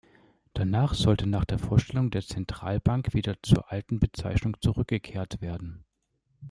Danach 0.55 0.95
sollte 0.95 1.27
nach 1.27 1.45
der 1.45 1.59
Vorstellung 1.59 2.09
der 2.09 2.23
Zentralbank 2.23 3.13
wieder 3.13 3.35
zur 3.43 3.71
alten 3.71 3.99
Bezeichnung 3.99 4.57
zurückgekehrt 4.59 5.41
werden. 5.41 5.85